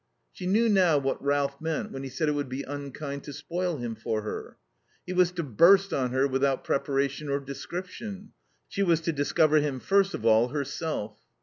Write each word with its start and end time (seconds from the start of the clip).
She 0.31 0.47
knew 0.47 0.67
now 0.67 0.97
what 0.97 1.23
Ralph 1.23 1.61
meant 1.61 1.91
when 1.91 2.01
he 2.01 2.09
said 2.09 2.27
it 2.27 2.31
would 2.31 2.49
be 2.49 2.63
unkind 2.63 3.23
to 3.25 3.33
spoil 3.33 3.77
him 3.77 3.93
for 3.93 4.23
her. 4.23 4.57
He 5.05 5.13
was 5.13 5.31
to 5.33 5.43
burst 5.43 5.93
on 5.93 6.09
her 6.09 6.27
without 6.27 6.63
preparation 6.63 7.29
or 7.29 7.39
description. 7.39 8.31
She 8.67 8.81
was 8.81 8.99
to 9.01 9.11
discover 9.13 9.57
him 9.57 9.79
first 9.79 10.15
of 10.15 10.25
all 10.25 10.47
herself. 10.47 11.19